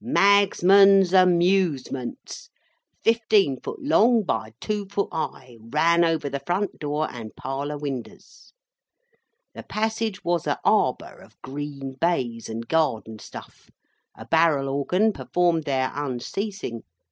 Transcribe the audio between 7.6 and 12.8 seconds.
winders. The passage was a Arbour of green baize and